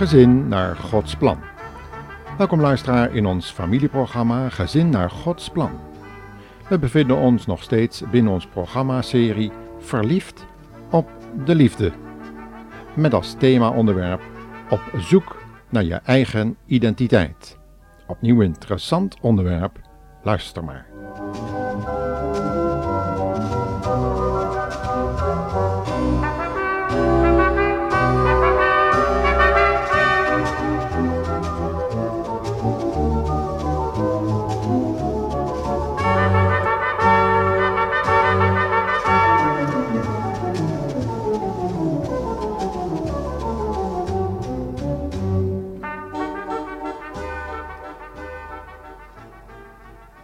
[0.00, 1.38] Gezin naar Gods plan.
[2.38, 5.70] Welkom luisteraar in ons familieprogramma Gezin naar Gods plan.
[6.68, 10.46] We bevinden ons nog steeds binnen ons programma-serie Verliefd
[10.90, 11.10] op
[11.44, 11.92] de liefde.
[12.94, 14.22] Met als thema-onderwerp
[14.70, 17.58] Op zoek naar je eigen identiteit.
[18.06, 19.80] Opnieuw interessant onderwerp,
[20.22, 20.89] luister maar.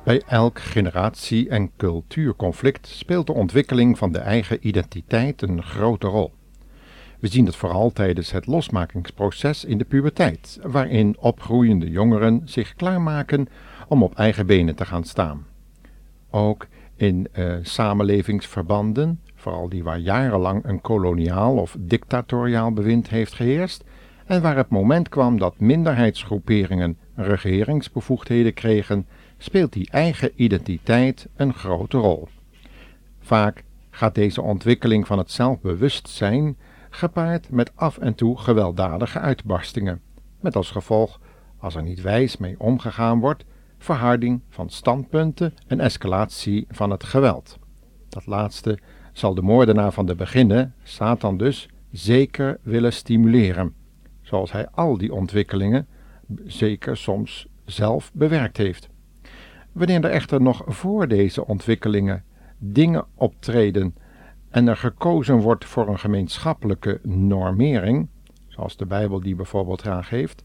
[0.07, 6.33] Bij elk generatie- en cultuurconflict speelt de ontwikkeling van de eigen identiteit een grote rol.
[7.21, 13.49] We zien het vooral tijdens het losmakingsproces in de puberteit, waarin opgroeiende jongeren zich klaarmaken
[13.89, 15.47] om op eigen benen te gaan staan.
[16.31, 23.85] Ook in uh, samenlevingsverbanden, vooral die waar jarenlang een koloniaal of dictatoriaal bewind heeft geheerst,
[24.27, 29.07] en waar het moment kwam dat minderheidsgroeperingen regeringsbevoegdheden kregen,
[29.47, 32.29] speelt die eigen identiteit een grote rol.
[33.21, 36.57] Vaak gaat deze ontwikkeling van het zelfbewustzijn
[36.91, 40.01] gepaard met af en toe gewelddadige uitbarstingen,
[40.41, 41.21] met als gevolg,
[41.59, 43.45] als er niet wijs mee omgegaan wordt,
[43.79, 47.59] verharding van standpunten en escalatie van het geweld.
[48.09, 48.79] Dat laatste
[49.13, 53.75] zal de moordenaar van de beginnen, Satan dus, zeker willen stimuleren,
[54.23, 55.87] zoals hij al die ontwikkelingen
[56.45, 58.95] zeker soms zelf bewerkt heeft.
[59.77, 62.25] Wanneer er echter nog voor deze ontwikkelingen
[62.59, 63.95] dingen optreden
[64.51, 68.09] en er gekozen wordt voor een gemeenschappelijke normering,
[68.49, 70.43] zoals de Bijbel die bijvoorbeeld aangeeft,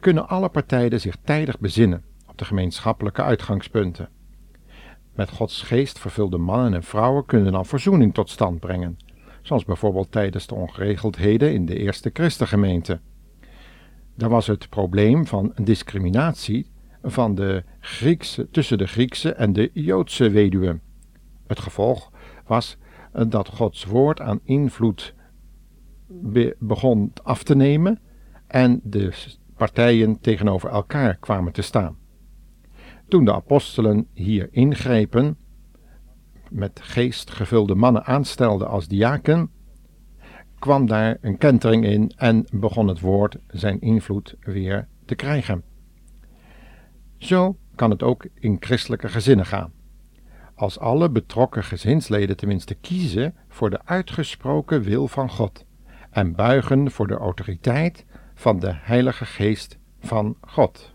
[0.00, 4.08] kunnen alle partijen zich tijdig bezinnen op de gemeenschappelijke uitgangspunten.
[5.14, 8.96] Met Gods geest vervulde mannen en vrouwen kunnen dan verzoening tot stand brengen,
[9.40, 13.00] zoals bijvoorbeeld tijdens de ongeregeldheden in de eerste christengemeente.
[14.14, 16.71] Daar was het probleem van discriminatie
[17.02, 20.80] van de Griekse, tussen de Griekse en de Joodse weduwe.
[21.46, 22.10] Het gevolg
[22.46, 22.76] was
[23.28, 25.14] dat Gods woord aan invloed
[26.58, 28.00] begon af te nemen
[28.46, 29.12] en de
[29.56, 31.96] partijen tegenover elkaar kwamen te staan.
[33.08, 35.36] Toen de apostelen hier ingrepen,
[36.50, 39.50] met geest gevulde mannen aanstelden als diaken,
[40.58, 45.62] kwam daar een kentering in en begon het woord zijn invloed weer te krijgen.
[47.22, 49.72] Zo kan het ook in christelijke gezinnen gaan.
[50.54, 55.64] Als alle betrokken gezinsleden tenminste kiezen voor de uitgesproken wil van God
[56.10, 60.92] en buigen voor de autoriteit van de Heilige Geest van God.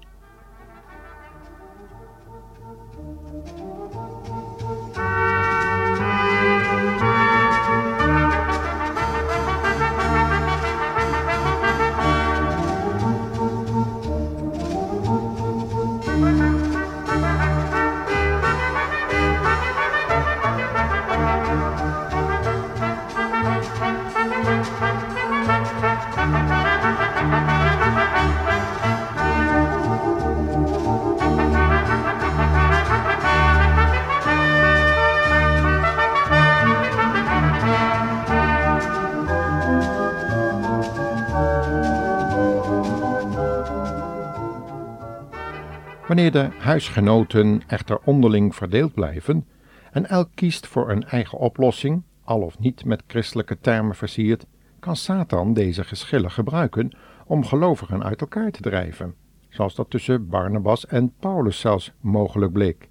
[46.08, 49.48] Wanneer de huisgenoten echter onderling verdeeld blijven
[49.92, 54.46] en elk kiest voor een eigen oplossing, al of niet met christelijke termen versierd,
[54.80, 59.16] kan Satan deze geschillen gebruiken om gelovigen uit elkaar te drijven,
[59.50, 62.90] zoals dat tussen Barnabas en Paulus zelfs mogelijk bleek.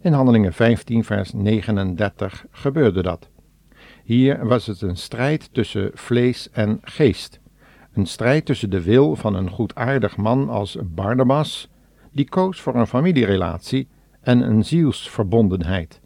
[0.00, 3.28] In Handelingen 15, vers 39 gebeurde dat.
[4.04, 7.40] Hier was het een strijd tussen vlees en geest,
[7.92, 11.68] een strijd tussen de wil van een goedaardig man als Barnabas
[12.12, 13.88] die koos voor een familierelatie
[14.20, 16.00] en een zielsverbondenheid,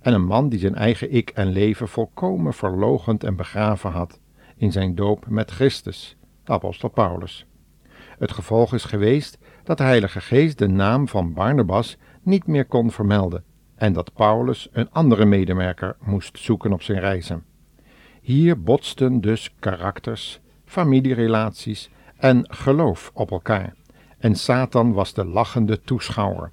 [0.00, 4.20] en een man die zijn eigen ik en leven volkomen verlogend en begraven had
[4.56, 7.46] in zijn doop met Christus, apostel Paulus.
[8.18, 12.90] Het gevolg is geweest dat de Heilige Geest de naam van Barnabas niet meer kon
[12.90, 13.44] vermelden
[13.74, 17.44] en dat Paulus een andere medemerker moest zoeken op zijn reizen.
[18.20, 23.74] Hier botsten dus karakters, familierelaties en geloof op elkaar
[24.26, 26.52] en Satan was de lachende toeschouwer.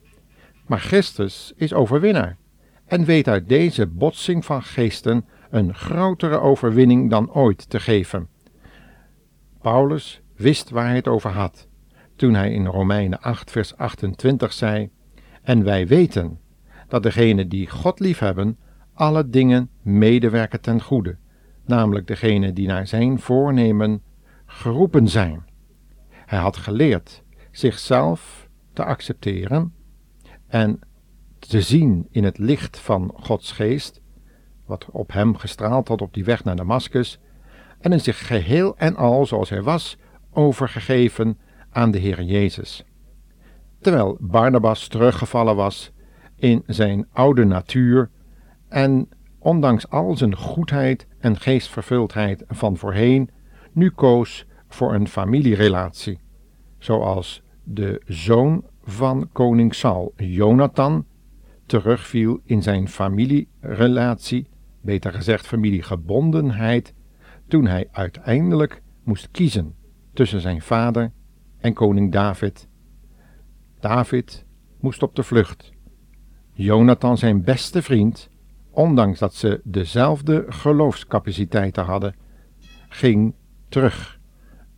[0.67, 2.37] Maar Christus is overwinnaar
[2.85, 8.27] en weet uit deze botsing van geesten een grotere overwinning dan ooit te geven.
[9.61, 11.67] Paulus wist waar hij het over had,
[12.15, 14.89] toen hij in Romeinen 8, vers 28 zei:
[15.41, 16.39] En wij weten
[16.87, 18.57] dat degenen die God liefhebben,
[18.93, 21.17] alle dingen medewerken ten goede,
[21.65, 24.01] namelijk degenen die naar zijn voornemen
[24.45, 25.45] geroepen zijn.
[26.09, 27.23] Hij had geleerd
[27.53, 29.73] zichzelf te accepteren
[30.47, 30.79] en
[31.39, 34.01] te zien in het licht van Gods geest,
[34.65, 37.19] wat op hem gestraald had op die weg naar Damascus,
[37.79, 39.97] en in zich geheel en al, zoals hij was,
[40.31, 41.37] overgegeven
[41.69, 42.85] aan de Heer Jezus.
[43.79, 45.91] Terwijl Barnabas teruggevallen was
[46.35, 48.09] in zijn oude natuur
[48.69, 49.09] en
[49.39, 53.29] ondanks al zijn goedheid en geestvervuldheid van voorheen,
[53.71, 56.19] nu koos voor een familierelatie,
[56.83, 61.05] zoals de zoon van koning Saul, Jonathan,
[61.65, 64.47] terugviel in zijn familierelatie,
[64.81, 66.93] beter gezegd familiegebondenheid,
[67.47, 69.75] toen hij uiteindelijk moest kiezen
[70.13, 71.11] tussen zijn vader
[71.57, 72.67] en koning David.
[73.79, 74.45] David
[74.79, 75.71] moest op de vlucht.
[76.53, 78.29] Jonathan, zijn beste vriend,
[78.71, 82.15] ondanks dat ze dezelfde geloofscapaciteiten hadden,
[82.89, 83.33] ging
[83.69, 84.19] terug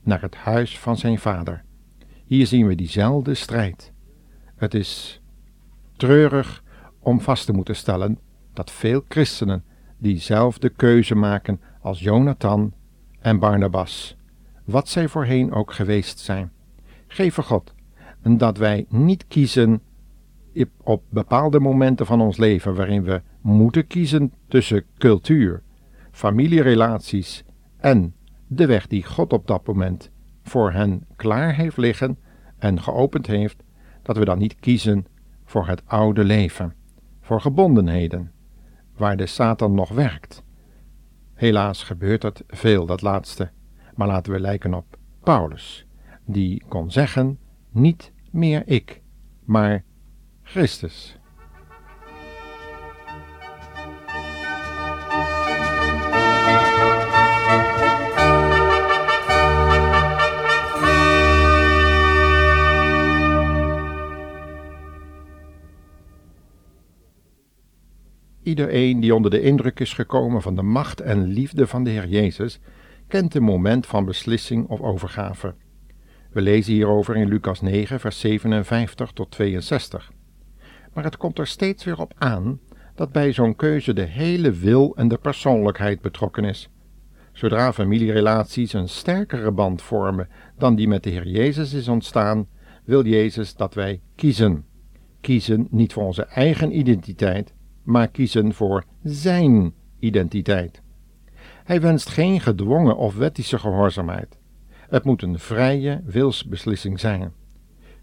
[0.01, 1.63] naar het huis van zijn vader.
[2.25, 3.91] Hier zien we diezelfde strijd.
[4.55, 5.21] Het is
[5.97, 6.63] treurig
[6.99, 8.19] om vast te moeten stellen
[8.53, 9.63] dat veel christenen
[9.97, 12.73] diezelfde keuze maken als Jonathan
[13.19, 14.17] en Barnabas,
[14.63, 16.51] wat zij voorheen ook geweest zijn.
[17.07, 17.73] Geef God
[18.21, 19.81] dat wij niet kiezen
[20.83, 25.61] op bepaalde momenten van ons leven waarin we moeten kiezen tussen cultuur,
[26.11, 27.43] familierelaties
[27.77, 28.15] en
[28.47, 30.11] de weg die God op dat moment
[30.45, 32.17] voor hen klaar heeft liggen
[32.57, 33.63] en geopend heeft,
[34.01, 35.05] dat we dan niet kiezen
[35.45, 36.73] voor het oude leven,
[37.21, 38.31] voor gebondenheden,
[38.97, 40.43] waar de Satan nog werkt.
[41.33, 43.49] Helaas gebeurt het veel, dat laatste,
[43.95, 45.85] maar laten we lijken op Paulus,
[46.25, 47.39] die kon zeggen:
[47.69, 49.01] Niet meer ik,
[49.43, 49.83] maar
[50.41, 51.17] Christus.
[68.45, 72.07] Iedereen die onder de indruk is gekomen van de macht en liefde van de Heer
[72.07, 72.59] Jezus,
[73.07, 75.53] kent een moment van beslissing of overgave.
[76.31, 80.11] We lezen hierover in Lucas 9, vers 57 tot 62.
[80.93, 82.59] Maar het komt er steeds weer op aan
[82.95, 86.69] dat bij zo'n keuze de hele wil en de persoonlijkheid betrokken is.
[87.31, 92.47] Zodra familierelaties een sterkere band vormen dan die met de Heer Jezus is ontstaan,
[92.83, 94.65] wil Jezus dat wij kiezen.
[95.21, 97.53] Kiezen niet voor onze eigen identiteit,
[97.85, 100.81] maar kiezen voor Zijn identiteit.
[101.63, 104.37] Hij wenst geen gedwongen of wettische gehoorzaamheid.
[104.89, 107.31] Het moet een vrije wilsbeslissing zijn.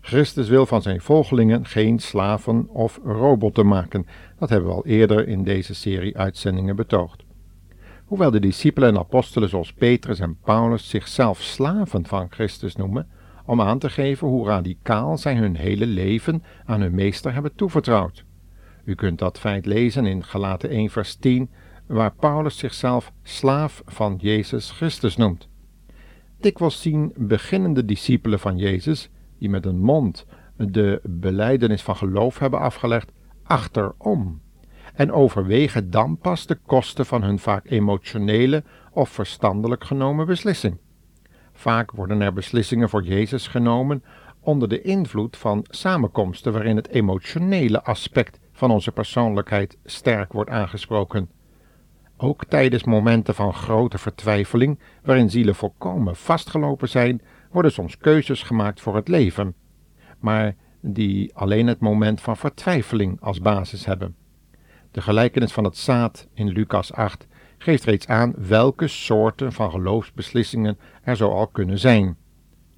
[0.01, 4.07] Christus wil van zijn volgelingen geen slaven of robotten maken.
[4.39, 7.25] Dat hebben we al eerder in deze serie uitzendingen betoogd.
[8.05, 13.09] Hoewel de discipelen en apostelen zoals Petrus en Paulus zichzelf slaven van Christus noemen,
[13.47, 18.25] om aan te geven hoe radicaal zij hun hele leven aan hun meester hebben toevertrouwd.
[18.85, 21.51] U kunt dat feit lezen in Galaten 1 vers 10,
[21.87, 25.49] waar Paulus zichzelf slaaf van Jezus Christus noemt.
[26.41, 32.61] Dikwijls zien beginnende discipelen van Jezus, die met een mond de beleidenis van geloof hebben
[32.61, 33.13] afgelegd,
[33.43, 34.41] achterom
[34.95, 40.79] en overwegen dan pas de kosten van hun vaak emotionele of verstandelijk genomen beslissing.
[41.53, 44.03] Vaak worden er beslissingen voor Jezus genomen
[44.41, 51.31] onder de invloed van samenkomsten waarin het emotionele aspect van onze persoonlijkheid sterk wordt aangesproken.
[52.17, 58.81] Ook tijdens momenten van grote vertwijfeling, waarin zielen volkomen vastgelopen zijn, worden soms keuzes gemaakt
[58.81, 59.55] voor het leven,
[60.19, 64.17] maar die alleen het moment van vertwijfeling als basis hebben.
[64.91, 67.27] De gelijkenis van het zaad in Lucas 8
[67.59, 72.17] geeft reeds aan welke soorten van geloofsbeslissingen er zo al kunnen zijn.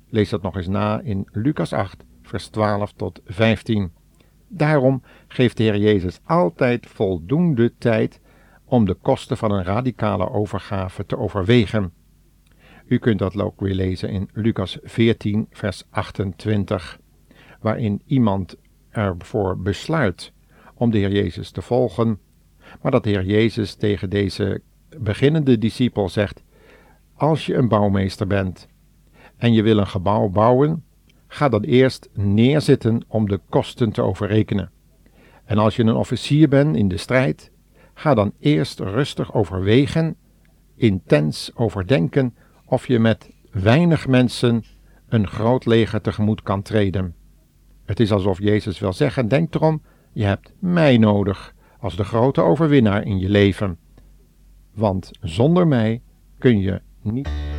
[0.09, 4.03] Lees dat nog eens na in Lucas 8, vers 12 tot 15.
[4.57, 8.21] Daarom geeft de Heer Jezus altijd voldoende tijd
[8.65, 11.93] om de kosten van een radicale overgave te overwegen.
[12.87, 16.99] U kunt dat ook weer lezen in Lucas 14, vers 28,
[17.61, 18.57] waarin iemand
[18.91, 20.33] ervoor besluit
[20.75, 22.19] om de Heer Jezus te volgen,
[22.83, 24.61] maar dat de Heer Jezus tegen deze
[24.99, 26.43] beginnende discipel zegt:
[27.15, 28.69] Als je een bouwmeester bent
[29.37, 30.85] en je wil een gebouw bouwen,
[31.35, 34.71] ga dan eerst neerzitten om de kosten te overrekenen.
[35.45, 37.50] En als je een officier bent in de strijd,
[37.95, 40.17] ga dan eerst rustig overwegen,
[40.76, 42.35] intens overdenken
[42.67, 44.64] of je met weinig mensen
[45.09, 47.14] een groot leger tegemoet kan treden.
[47.85, 52.41] Het is alsof Jezus wil zeggen: denk erom, je hebt mij nodig als de grote
[52.41, 53.79] overwinnaar in je leven.
[54.75, 56.03] Want zonder mij
[56.38, 57.54] kun je niet.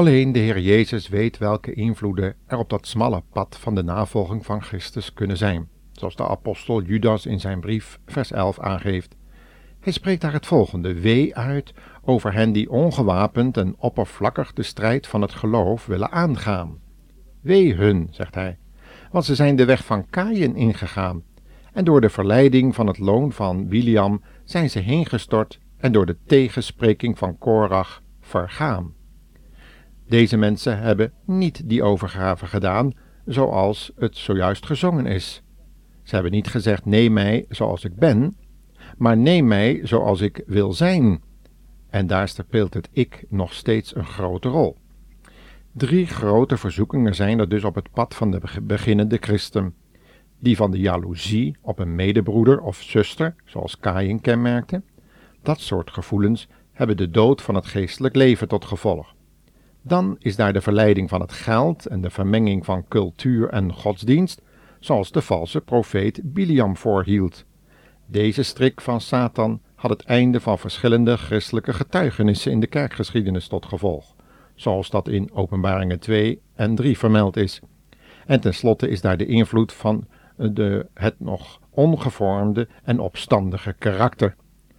[0.00, 4.44] Alleen de Heer Jezus weet welke invloeden er op dat smalle pad van de navolging
[4.44, 9.16] van Christus kunnen zijn, zoals de apostel Judas in zijn brief vers 11 aangeeft.
[9.80, 11.72] Hij spreekt daar het volgende wee uit
[12.04, 16.78] over hen die ongewapend en oppervlakkig de strijd van het geloof willen aangaan.
[17.40, 18.58] Wee hun, zegt hij,
[19.10, 21.22] want ze zijn de weg van Kaïn ingegaan,
[21.72, 26.16] en door de verleiding van het loon van William zijn ze heengestort en door de
[26.26, 28.98] tegenspreking van Korach vergaan.
[30.10, 32.92] Deze mensen hebben niet die overgave gedaan
[33.24, 35.42] zoals het zojuist gezongen is.
[36.02, 38.36] Ze hebben niet gezegd neem mij zoals ik ben,
[38.98, 41.22] maar neem mij zoals ik wil zijn.
[41.90, 44.76] En daar speelt het ik nog steeds een grote rol.
[45.72, 49.74] Drie grote verzoekingen zijn er dus op het pad van de beginnende christen.
[50.38, 54.82] Die van de jaloezie op een medebroeder of zuster, zoals Kaïn kenmerkte.
[55.42, 59.14] Dat soort gevoelens hebben de dood van het geestelijk leven tot gevolg.
[59.82, 64.42] Dan is daar de verleiding van het geld en de vermenging van cultuur en godsdienst,
[64.78, 67.44] zoals de valse profeet Biliam voorhield.
[68.06, 73.66] Deze strik van Satan had het einde van verschillende christelijke getuigenissen in de kerkgeschiedenis tot
[73.66, 74.14] gevolg,
[74.54, 77.60] zoals dat in Openbaringen 2 en 3 vermeld is.
[78.26, 80.06] En tenslotte is daar de invloed van
[80.36, 84.36] de, het nog ongevormde en opstandige karakter.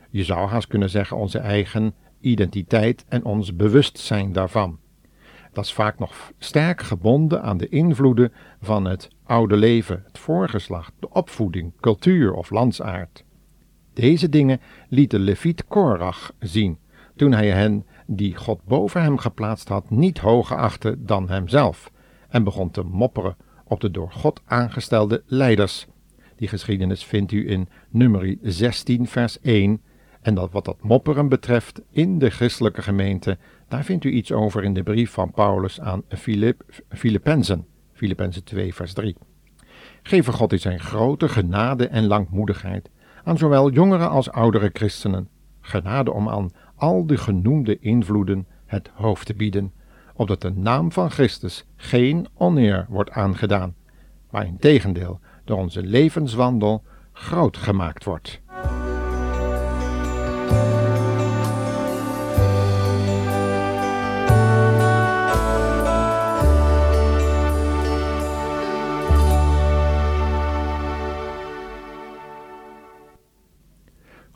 [0.09, 4.79] Je zou haast kunnen zeggen onze eigen identiteit en ons bewustzijn daarvan.
[5.51, 10.93] Dat is vaak nog sterk gebonden aan de invloeden van het oude leven, het voorgeslacht,
[10.99, 13.23] de opvoeding, cultuur of landsaard.
[13.93, 16.77] Deze dingen liet de leviet Korach zien,
[17.15, 21.91] toen hij hen, die God boven hem geplaatst had, niet hoger achtte dan hemzelf,
[22.29, 25.87] en begon te mopperen op de door God aangestelde leiders.
[26.35, 29.81] Die geschiedenis vindt u in nummer 16 vers 1,
[30.21, 33.37] en dat wat dat mopperen betreft in de christelijke gemeente,
[33.67, 38.73] daar vindt u iets over in de brief van Paulus aan Filip, Filippenzen, Filippenzen 2
[38.73, 39.15] vers 3.
[40.03, 42.89] Geven God in zijn grote genade en langmoedigheid
[43.23, 45.29] aan zowel jongere als oudere christenen,
[45.61, 49.73] genade om aan al de genoemde invloeden het hoofd te bieden,
[50.15, 53.75] opdat de naam van Christus geen oneer wordt aangedaan,
[54.29, 58.41] maar in tegendeel door onze levenswandel groot gemaakt wordt.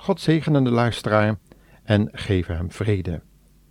[0.06, 1.38] God zegene de luisteraar
[1.84, 3.22] en geef hem vrede.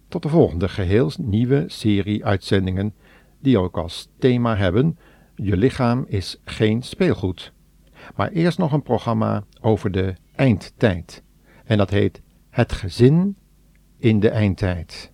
[0.09, 2.95] Tot de volgende geheel nieuwe serie uitzendingen
[3.41, 4.99] die ook als thema hebben:
[5.35, 7.53] Je lichaam is geen speelgoed.
[8.17, 11.23] Maar eerst nog een programma over de eindtijd.
[11.65, 12.23] En dat heet
[12.55, 13.37] Het gezin
[13.99, 15.11] in de eindtijd.